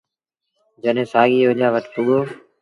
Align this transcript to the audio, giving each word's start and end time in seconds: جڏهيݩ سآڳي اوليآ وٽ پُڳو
جڏهيݩ 0.83 1.11
سآڳي 1.11 1.37
اوليآ 1.47 1.67
وٽ 1.73 1.85
پُڳو 1.93 2.19